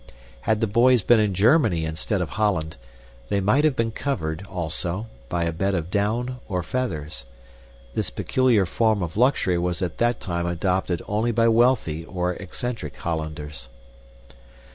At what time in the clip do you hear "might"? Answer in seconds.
3.39-3.63